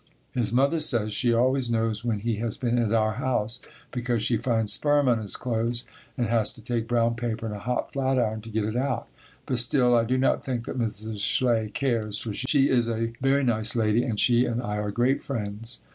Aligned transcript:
His 0.33 0.51
mother 0.51 0.79
says 0.79 1.13
she 1.13 1.31
always 1.31 1.69
knows 1.69 2.03
when 2.03 2.21
he 2.21 2.37
has 2.37 2.57
been 2.57 2.79
at 2.79 2.91
our 2.91 3.13
house, 3.21 3.59
because 3.91 4.23
she 4.23 4.35
finds 4.35 4.73
sperm 4.73 5.07
on 5.07 5.19
his 5.21 5.35
clothes 5.37 5.83
and 6.17 6.25
has 6.25 6.51
to 6.53 6.61
take 6.63 6.87
brown 6.87 7.13
paper 7.13 7.45
and 7.45 7.53
a 7.53 7.59
hot 7.59 7.93
flatiron 7.93 8.41
to 8.41 8.49
get 8.49 8.63
it 8.63 8.75
out, 8.75 9.07
but 9.45 9.59
still 9.59 9.95
I 9.95 10.03
do 10.05 10.17
not 10.17 10.43
think 10.43 10.65
that 10.65 10.79
Mrs. 10.79 11.21
Schley 11.21 11.69
cares, 11.71 12.17
for 12.17 12.33
she 12.33 12.67
is 12.67 12.89
a 12.89 13.11
very 13.21 13.43
nice 13.43 13.75
lady 13.75 14.01
and 14.01 14.19
she 14.19 14.43
and 14.45 14.59
I 14.59 14.77
are 14.77 14.89
great 14.89 15.21
friends. 15.21 15.81